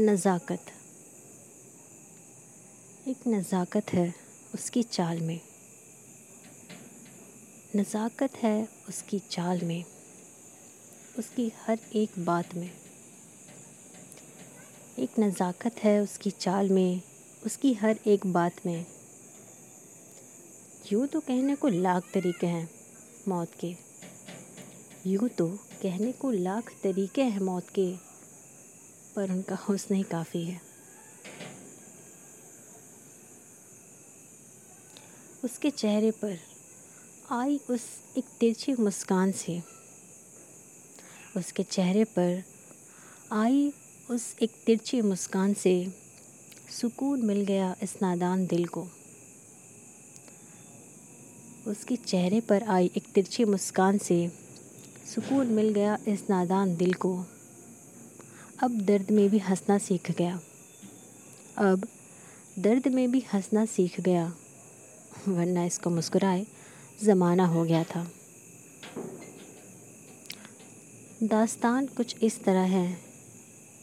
[0.00, 0.66] नज़ाकत।
[3.08, 4.14] एक नज़ाकत है
[4.54, 5.40] उसकी चाल में।
[7.76, 9.84] नज़ाकत है उसकी चाल में।
[11.18, 12.70] उसकी हर एक बात में।
[14.98, 17.00] एक नज़ाकत है उसकी चाल में,
[17.46, 18.84] उसकी हर एक बात में।
[20.92, 22.68] यूँ तो कहने को लाख तरीके हैं
[23.28, 23.74] मौत के।
[25.06, 25.48] यूँ तो
[25.82, 28.09] कहने को लाख तरीके हैं मौत के।
[29.16, 30.60] पर उनका हुस्न ही काफ़ी है।
[35.44, 36.38] उसके चेहरे पर
[37.32, 37.82] आई उस
[38.18, 39.62] एक तिरछी मुस्कान से।
[41.36, 42.42] उसके चेहरे पर
[43.32, 43.72] आई
[44.10, 45.74] उस एक तिरछी मुस्कान से
[46.80, 48.86] सुकून मिल गया इस नादान दिल को।
[51.66, 54.32] उसके चेहरे पर आई एक तिरछी मुस्कान से
[55.14, 57.26] सुकून मिल गया इस नादान दिल को।
[58.60, 60.40] अब दर्द में भी हंसना सीख गया।
[61.58, 61.86] अब
[62.58, 64.24] दर्द में भी हंसना सीख गया,
[65.28, 66.44] वरना इसको मुस्कुराए
[67.04, 68.04] ज़माना हो गया था।
[71.22, 72.86] दास्तान कुछ इस तरह है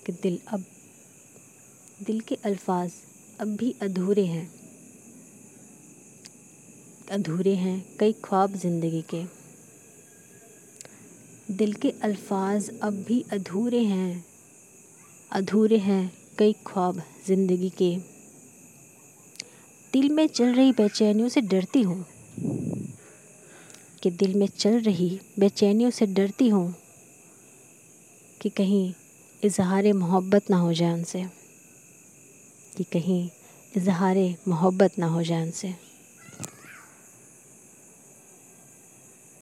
[0.05, 0.65] कि दिल अब,
[2.03, 2.91] दिल के अल्फाज
[3.41, 4.47] अब भी अधूरे हैं।
[7.11, 9.23] अधूरे हैं कई ख्वाब ज़िंदगी के।
[11.53, 14.26] दिल के अल्फाज अब भी अधूरे हैं।
[15.31, 17.95] अधूरे हैं कई ख्वाब ज़िंदगी के।
[19.93, 22.05] दिल में चल रही बेचैनियों से डरती हूँ
[24.03, 26.75] कि दिल में चल रही बेचैनियों से डरती हूँ
[28.41, 28.93] कि कहीं
[29.43, 31.25] इजहार मोहब्बत ना हो जाए उनसे
[32.77, 33.29] कि कहीं
[33.77, 35.73] इजहार मोहब्बत ना हो जाए उनसे